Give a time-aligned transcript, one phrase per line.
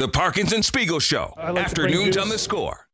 [0.00, 1.34] The Parkins and Spiegel Show.
[1.36, 2.86] Like Afternoons on the score.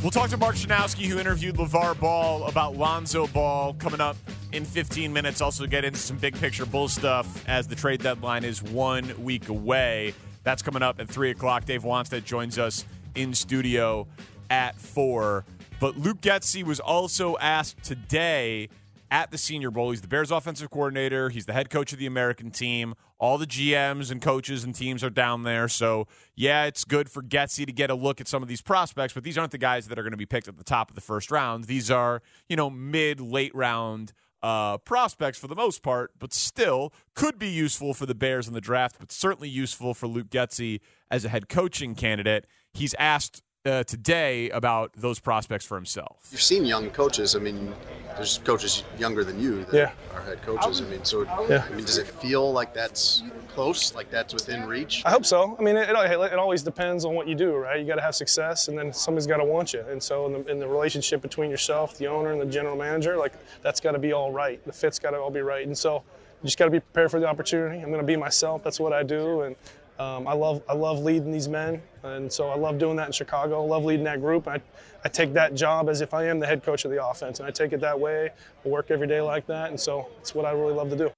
[0.00, 4.16] We'll talk to Mark Schanowski, who interviewed LaVar Ball about Lonzo Ball coming up
[4.52, 5.40] in 15 minutes.
[5.40, 9.48] Also, get into some big picture bull stuff as the trade deadline is one week
[9.48, 10.14] away.
[10.44, 11.64] That's coming up at 3 o'clock.
[11.64, 12.84] Dave Wanstead joins us
[13.16, 14.06] in studio
[14.50, 15.44] at 4.
[15.80, 18.68] But Luke Getsy was also asked today
[19.10, 19.90] at the Senior Bowl.
[19.90, 21.28] He's the Bears offensive coordinator.
[21.28, 22.94] He's the head coach of the American team.
[23.18, 25.68] All the GMs and coaches and teams are down there.
[25.68, 29.14] So, yeah, it's good for Getsy to get a look at some of these prospects,
[29.14, 30.94] but these aren't the guys that are going to be picked at the top of
[30.94, 31.64] the first round.
[31.64, 36.92] These are, you know, mid, late round uh, prospects for the most part, but still
[37.14, 40.80] could be useful for the Bears in the draft, but certainly useful for Luke Getsy
[41.10, 42.46] as a head coaching candidate.
[42.72, 46.28] He's asked uh, today about those prospects for himself.
[46.32, 47.36] You've seen young coaches.
[47.36, 47.72] I mean,
[48.16, 49.90] there's coaches younger than you that Yeah.
[50.14, 50.80] are head coaches.
[50.80, 51.64] I mean, so Yeah.
[51.70, 53.22] I mean, does it feel like that's
[53.54, 55.02] close, like that's within reach?
[55.04, 55.56] I hope so.
[55.58, 57.78] I mean, it, it, it always depends on what you do, right?
[57.80, 59.84] You got to have success, and then somebody's got to want you.
[59.88, 63.16] And so, in the, in the relationship between yourself, the owner, and the general manager,
[63.16, 63.32] like
[63.62, 64.64] that's got to be all right.
[64.64, 65.66] The fit's got to all be right.
[65.66, 66.02] And so,
[66.42, 67.78] you just got to be prepared for the opportunity.
[67.80, 68.62] I'm going to be myself.
[68.62, 69.56] That's what I do, and
[69.98, 73.12] um, I love I love leading these men, and so I love doing that in
[73.12, 73.62] Chicago.
[73.62, 74.46] I love leading that group.
[74.46, 74.60] I,
[75.04, 77.48] I take that job as if I am the head coach of the offense, and
[77.48, 78.30] I take it that way.
[78.64, 81.10] I work every day like that, and so it's what I really love to do.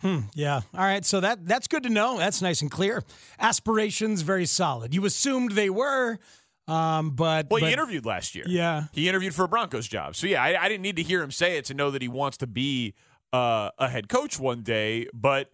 [0.00, 0.62] Hmm, Yeah.
[0.74, 1.04] All right.
[1.04, 2.18] So that that's good to know.
[2.18, 3.04] That's nice and clear.
[3.38, 4.94] Aspirations very solid.
[4.94, 6.18] You assumed they were,
[6.66, 8.44] um, but Well, but, he interviewed last year.
[8.48, 8.84] Yeah.
[8.92, 10.16] He interviewed for a Broncos job.
[10.16, 12.08] So, yeah, I, I didn't need to hear him say it to know that he
[12.08, 12.94] wants to be
[13.32, 15.52] uh, a head coach one day, but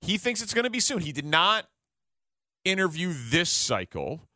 [0.00, 1.00] he thinks it's going to be soon.
[1.00, 1.66] He did not
[2.64, 4.28] interview this cycle.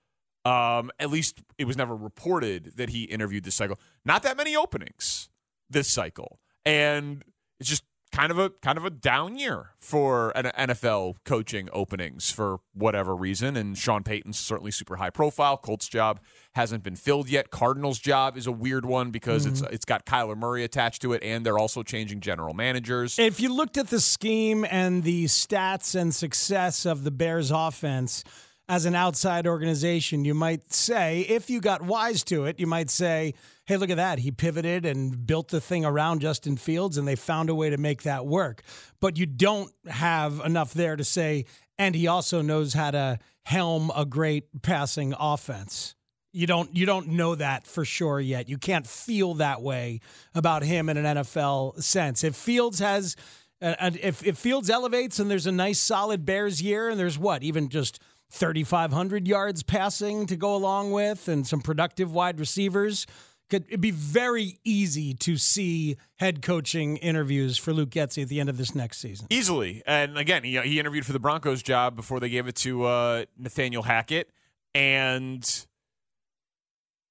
[0.44, 3.78] Um, at least it was never reported that he interviewed this cycle.
[4.04, 5.28] Not that many openings
[5.68, 6.40] this cycle.
[6.64, 7.22] And
[7.60, 12.30] it's just kind of a kind of a down year for an NFL coaching openings
[12.30, 13.56] for whatever reason.
[13.56, 15.56] And Sean Payton's certainly super high profile.
[15.56, 16.20] Colts job
[16.54, 17.50] hasn't been filled yet.
[17.50, 19.74] Cardinals job is a weird one because it's mm-hmm.
[19.74, 23.18] it's got Kyler Murray attached to it, and they're also changing general managers.
[23.18, 28.24] If you looked at the scheme and the stats and success of the Bears offense
[28.68, 32.90] as an outside organization, you might say, if you got wise to it, you might
[32.90, 33.32] say,
[33.64, 34.18] hey, look at that.
[34.18, 37.78] He pivoted and built the thing around Justin Fields, and they found a way to
[37.78, 38.62] make that work.
[39.00, 41.46] But you don't have enough there to say,
[41.78, 45.94] and he also knows how to helm a great passing offense.
[46.34, 48.50] You don't you don't know that for sure yet.
[48.50, 50.00] You can't feel that way
[50.34, 52.22] about him in an NFL sense.
[52.22, 53.16] If Fields has
[53.62, 57.18] uh, uh, if if Fields elevates and there's a nice solid Bears year and there's
[57.18, 57.98] what even just
[58.30, 63.06] 3500 yards passing to go along with and some productive wide receivers
[63.48, 68.40] could it'd be very easy to see head coaching interviews for Luke Getsy at the
[68.40, 69.26] end of this next season.
[69.30, 69.82] Easily.
[69.86, 73.24] And again, he, he interviewed for the Broncos job before they gave it to uh,
[73.38, 74.30] Nathaniel Hackett.
[74.74, 75.66] And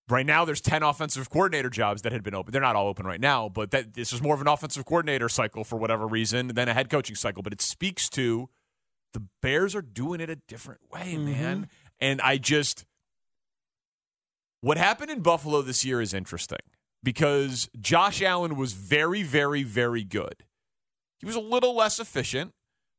[0.10, 2.52] right now, there's 10 offensive coordinator jobs that had been open.
[2.52, 5.30] They're not all open right now, but that this is more of an offensive coordinator
[5.30, 7.42] cycle for whatever reason than a head coaching cycle.
[7.42, 8.50] But it speaks to
[9.18, 11.26] the Bears are doing it a different way, mm-hmm.
[11.26, 11.70] man.
[12.00, 12.86] And I just.
[14.62, 16.60] What happened in Buffalo this year is interesting
[17.04, 20.46] because Josh Allen was very, very, very good.
[21.20, 22.54] He was a little less efficient,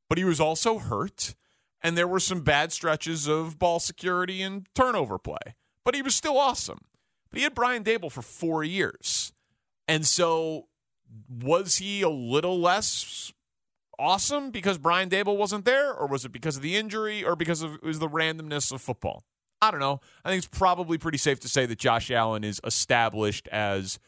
[0.09, 1.37] but he was also hurt.
[1.83, 5.55] And there were some bad stretches of ball security and turnover play.
[5.85, 6.81] But he was still awesome.
[7.31, 9.33] But he had Brian Daboll for four years.
[9.87, 10.67] And so
[11.31, 13.33] was he a little less
[13.99, 15.93] awesome because Brian Daboll wasn't there?
[15.93, 18.81] Or was it because of the injury or because of it was the randomness of
[18.81, 19.25] football?
[19.61, 20.01] I don't know.
[20.25, 23.99] I think it's probably pretty safe to say that Josh Allen is established as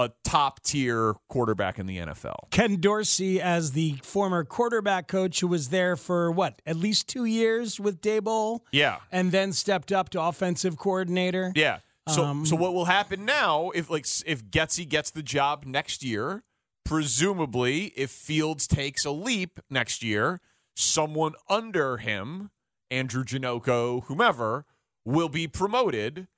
[0.00, 2.50] a top tier quarterback in the NFL.
[2.50, 7.24] Ken Dorsey, as the former quarterback coach who was there for what, at least two
[7.24, 8.60] years with Daboll?
[8.72, 8.98] Yeah.
[9.10, 11.52] and then stepped up to offensive coordinator.
[11.54, 11.78] Yeah.
[12.08, 16.02] So Um, so what will happen now if like if Getsy gets the job next
[16.02, 16.42] year,
[16.88, 20.40] presumably if Fields takes a leap next year,
[20.74, 22.50] someone under him,
[22.90, 24.64] Andrew Janocko, whomever,
[25.04, 26.28] will be promoted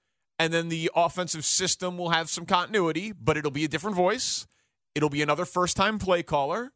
[0.40, 4.46] and then the offensive system will have some continuity, but it'll be a different voice.
[4.94, 6.72] it'll be another first time play caller,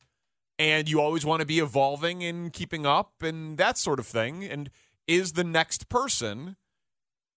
[0.56, 4.44] and you always want to be evolving and keeping up and that sort of thing.
[4.44, 4.70] And
[5.08, 6.54] is the next person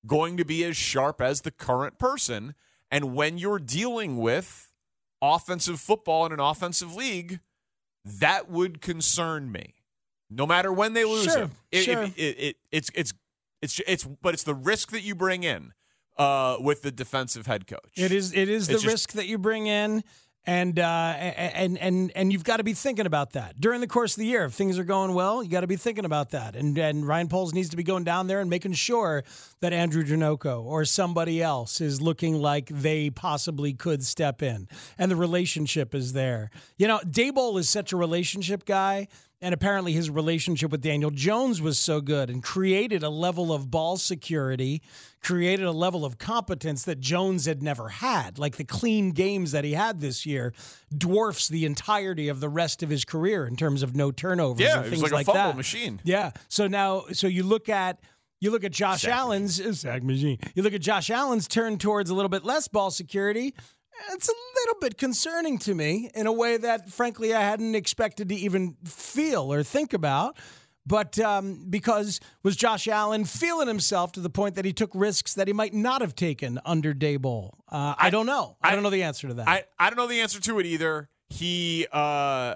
[0.06, 2.54] going to be as sharp as the current person?
[2.92, 4.67] And when you're dealing with
[5.22, 7.40] offensive football in an offensive league,
[8.06, 9.74] that would concern me.
[10.30, 12.04] No matter when they lose Sure, him, it, sure.
[12.04, 13.14] it, it, it, it's it's
[13.62, 15.74] it's it's but it's the risk that you bring in
[16.18, 17.80] uh, with the defensive head coach.
[17.96, 18.34] It is.
[18.34, 20.04] It is the just- risk that you bring in,
[20.48, 24.14] and uh, and and and you've got to be thinking about that during the course
[24.14, 24.46] of the year.
[24.46, 26.56] If things are going well, you got to be thinking about that.
[26.56, 29.26] And and Ryan Poles needs to be going down there and making sure
[29.60, 35.12] that Andrew Janocko or somebody else is looking like they possibly could step in, and
[35.12, 36.50] the relationship is there.
[36.78, 39.10] You know, Daboll is such a relationship guy.
[39.40, 43.70] And apparently, his relationship with Daniel Jones was so good and created a level of
[43.70, 44.82] ball security,
[45.22, 48.40] created a level of competence that Jones had never had.
[48.40, 50.54] Like the clean games that he had this year
[50.98, 54.78] dwarfs the entirety of the rest of his career in terms of no turnovers Yeah,
[54.78, 55.58] and it was things like a fumble that.
[55.58, 56.02] machine.
[56.04, 56.32] Yeah.
[56.48, 58.00] So now, so you look at
[58.40, 60.40] you look at Josh Sack Allen's sack machine.
[60.56, 63.54] You look at Josh Allen's turn towards a little bit less ball security.
[64.12, 68.30] It's a little bit concerning to me in a way that, frankly, I hadn't expected
[68.30, 70.38] to even feel or think about.
[70.86, 75.34] But um, because was Josh Allen feeling himself to the point that he took risks
[75.34, 77.56] that he might not have taken under Daboll?
[77.70, 78.56] Uh, I, don't know.
[78.62, 79.50] I, I- don't know the answer to that.
[79.50, 81.10] I, I don't know the answer to it either.
[81.30, 82.56] He, uh,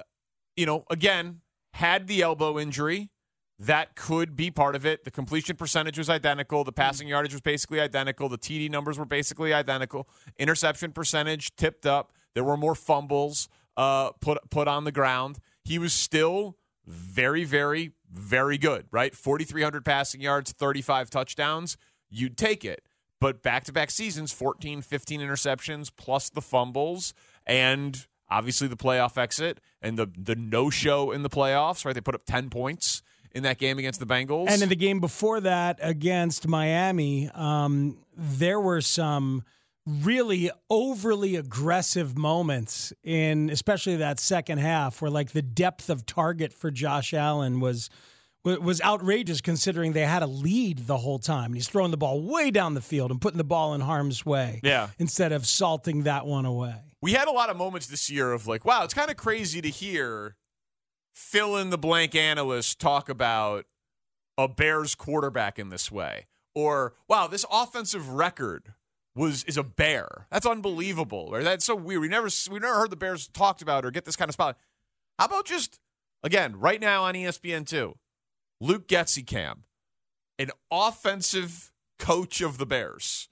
[0.55, 1.41] you know, again,
[1.73, 3.09] had the elbow injury.
[3.61, 5.03] That could be part of it.
[5.03, 6.63] The completion percentage was identical.
[6.63, 8.27] The passing yardage was basically identical.
[8.27, 10.09] The TD numbers were basically identical.
[10.39, 12.11] Interception percentage tipped up.
[12.33, 15.37] There were more fumbles uh, put put on the ground.
[15.63, 19.15] He was still very, very, very good, right?
[19.15, 21.77] 4,300 passing yards, 35 touchdowns.
[22.09, 22.83] You'd take it.
[23.19, 27.13] But back to back seasons, 14, 15 interceptions, plus the fumbles,
[27.45, 31.93] and obviously the playoff exit and the, the no show in the playoffs, right?
[31.93, 34.47] They put up 10 points in that game against the Bengals.
[34.49, 39.43] And in the game before that against Miami, um, there were some
[39.87, 46.53] really overly aggressive moments in especially that second half where like the depth of target
[46.53, 47.89] for Josh Allen was
[48.43, 51.45] was outrageous considering they had a lead the whole time.
[51.45, 54.25] And he's throwing the ball way down the field and putting the ball in harm's
[54.25, 54.89] way Yeah.
[54.97, 56.73] instead of salting that one away.
[57.03, 59.61] we had a lot of moments this year of like, wow, it's kind of crazy
[59.61, 60.35] to hear
[61.13, 63.65] fill in the blank analysts talk about
[64.37, 66.27] a Bears quarterback in this way.
[66.53, 68.73] Or, wow, this offensive record
[69.15, 70.27] was is a bear.
[70.31, 71.29] That's unbelievable.
[71.31, 72.01] Or that's so weird.
[72.01, 74.57] We never we never heard the Bears talked about or get this kind of spot.
[75.19, 75.79] How about just
[76.23, 77.95] again, right now on ESPN two,
[78.59, 79.25] Luke Getsy
[80.39, 83.29] an offensive coach of the Bears,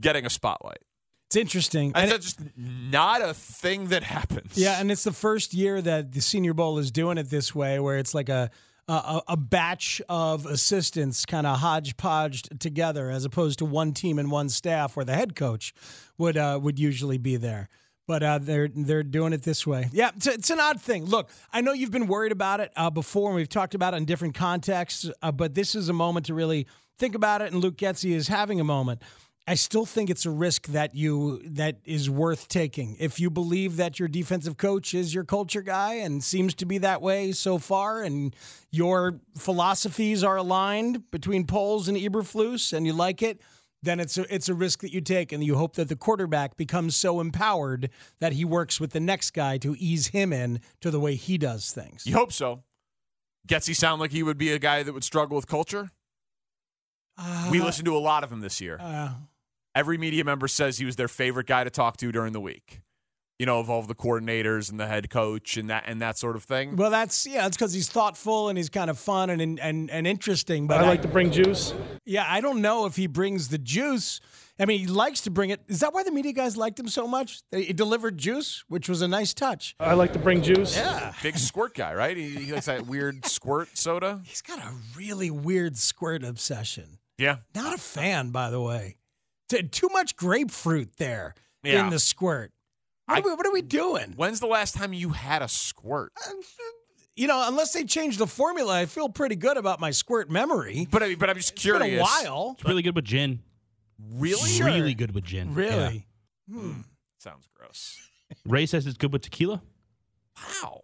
[0.00, 0.82] getting a spotlight.
[1.26, 1.92] It's interesting.
[1.94, 4.56] And And that's just not a thing that happens.
[4.56, 7.80] Yeah, and it's the first year that the Senior Bowl is doing it this way,
[7.80, 8.50] where it's like a
[8.88, 14.30] a, a batch of assistants kind of hodgepodged together, as opposed to one team and
[14.30, 15.74] one staff, where the head coach
[16.18, 17.68] would uh, would usually be there.
[18.06, 19.88] But uh, they're they're doing it this way.
[19.92, 21.06] Yeah, it's, it's an odd thing.
[21.06, 23.98] Look, I know you've been worried about it uh, before, and we've talked about it
[23.98, 25.10] in different contexts.
[25.22, 26.66] Uh, but this is a moment to really
[26.98, 29.00] think about it, and Luke Getsy is having a moment.
[29.46, 32.96] I still think it's a risk that you that is worth taking.
[32.98, 36.78] If you believe that your defensive coach is your culture guy and seems to be
[36.78, 38.34] that way so far, and
[38.70, 43.42] your philosophies are aligned between Poles and Eberflus, and you like it,
[43.82, 46.56] then it's a it's a risk that you take, and you hope that the quarterback
[46.56, 50.90] becomes so empowered that he works with the next guy to ease him in to
[50.90, 52.06] the way he does things.
[52.06, 52.62] You hope so.
[53.46, 55.90] Getsy sound like he would be a guy that would struggle with culture?
[57.50, 58.78] we listened to a lot of him this year.
[58.80, 59.12] Uh,
[59.74, 62.80] Every media member says he was their favorite guy to talk to during the week.
[63.40, 66.16] You know, of all of the coordinators and the head coach and that and that
[66.16, 66.76] sort of thing.
[66.76, 70.06] well, that's yeah, it's because he's thoughtful and he's kind of fun and and and
[70.06, 70.68] interesting.
[70.68, 71.74] But I like to bring juice.
[72.06, 74.20] Yeah, I don't know if he brings the juice.
[74.60, 75.60] I mean, he likes to bring it.
[75.66, 77.42] Is that why the media guys liked him so much?
[77.50, 79.74] He delivered juice, which was a nice touch.
[79.80, 80.76] I like to bring juice.
[80.76, 81.12] Yeah.
[81.20, 82.16] Big squirt guy, right?
[82.16, 84.20] He, he likes that weird squirt soda.
[84.24, 86.98] He's got a really weird squirt obsession.
[87.18, 87.38] Yeah.
[87.52, 88.94] Not a fan, by the way.
[89.48, 91.84] T- Too much grapefruit there Yeah.
[91.84, 92.52] in the squirt.
[93.06, 94.14] What, I- are we, what are we doing?
[94.16, 96.12] When's the last time you had a squirt?
[97.16, 100.88] You know, unless they change the formula, I feel pretty good about my squirt memory.
[100.90, 102.00] But I, but I'm just It's been curious.
[102.00, 102.56] a while.
[102.58, 103.40] It's really good with gin.
[104.14, 104.48] Really?
[104.50, 104.66] Sure.
[104.66, 105.54] Really good with gin.
[105.54, 106.06] Really?
[106.50, 106.80] Hmm.
[107.18, 107.96] Sounds gross.
[108.44, 109.62] Ray says it's good with tequila.
[110.36, 110.80] Wow.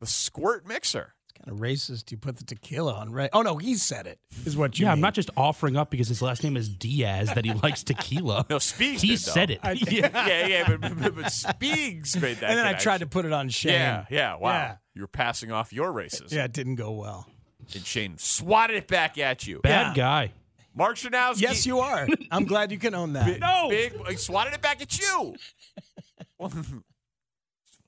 [0.00, 1.14] The squirt mixer.
[1.44, 2.10] Kind of racist.
[2.10, 3.28] You put the tequila on, right?
[3.32, 4.18] Oh no, he said it.
[4.44, 4.86] Is what you?
[4.86, 7.82] yeah, I'm not just offering up because his last name is Diaz that he likes
[7.82, 8.46] tequila.
[8.50, 9.60] No, Speaks he did, said it.
[9.90, 12.50] yeah, yeah, yeah, but, but, but Speaks made that.
[12.50, 13.72] And then I tried to put it on Shane.
[13.72, 14.50] Yeah, yeah, wow.
[14.50, 14.76] Yeah.
[14.94, 16.32] You were passing off your racism.
[16.32, 17.26] Yeah, it didn't go well.
[17.74, 19.60] And Shane swatted it back at you.
[19.60, 20.02] Bad Yeah.
[20.02, 20.32] guy.
[20.74, 21.40] Mark Schanowski.
[21.40, 22.06] Yes, you are.
[22.30, 23.26] I'm glad you can own that.
[23.26, 23.68] Big, No.
[23.70, 25.34] Big, he swatted it back at you.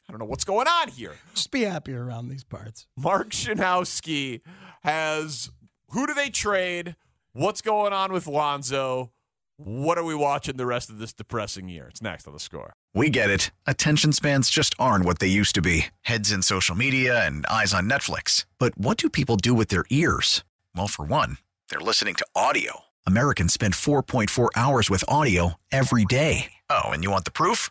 [0.08, 1.16] Well, I don't know what's going on here.
[1.34, 2.86] Just be happy around these parts.
[2.96, 4.40] Mark Schanowski
[4.82, 5.50] has
[5.90, 6.96] who do they trade?
[7.32, 9.10] What's going on with Lonzo?
[9.56, 11.88] What are we watching the rest of this depressing year?
[11.90, 12.72] It's next on the score.
[12.94, 13.50] We get it.
[13.66, 17.74] Attention spans just aren't what they used to be heads in social media and eyes
[17.74, 18.46] on Netflix.
[18.58, 20.44] But what do people do with their ears?
[20.74, 21.38] Well, for one,
[21.70, 22.84] they're listening to audio.
[23.06, 26.52] Americans spend 4.4 hours with audio every day.
[26.70, 27.70] Oh, and you want the proof?